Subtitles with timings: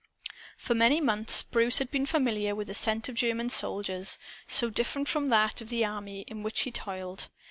[0.57, 5.07] For many months, Bruce had been familiar with the scent of German soldiers, so different
[5.07, 7.29] from that of the army in which he toiled.